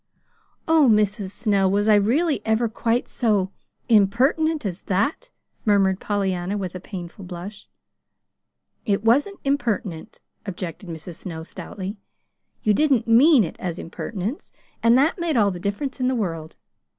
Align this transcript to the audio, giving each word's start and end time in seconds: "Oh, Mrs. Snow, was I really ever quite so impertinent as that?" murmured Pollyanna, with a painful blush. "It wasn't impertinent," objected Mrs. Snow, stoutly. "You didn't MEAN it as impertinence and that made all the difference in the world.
"Oh, 0.67 0.89
Mrs. 0.91 1.29
Snow, 1.29 1.69
was 1.69 1.87
I 1.87 1.93
really 1.93 2.43
ever 2.43 2.67
quite 2.67 3.07
so 3.07 3.51
impertinent 3.87 4.65
as 4.65 4.81
that?" 4.87 5.29
murmured 5.63 5.99
Pollyanna, 5.99 6.57
with 6.57 6.73
a 6.73 6.79
painful 6.79 7.23
blush. 7.23 7.69
"It 8.83 9.03
wasn't 9.03 9.39
impertinent," 9.43 10.19
objected 10.43 10.89
Mrs. 10.89 11.17
Snow, 11.17 11.43
stoutly. 11.43 11.97
"You 12.63 12.73
didn't 12.73 13.07
MEAN 13.07 13.43
it 13.43 13.57
as 13.59 13.77
impertinence 13.77 14.51
and 14.81 14.97
that 14.97 15.19
made 15.19 15.37
all 15.37 15.51
the 15.51 15.59
difference 15.59 15.99
in 15.99 16.07
the 16.07 16.15
world. 16.15 16.55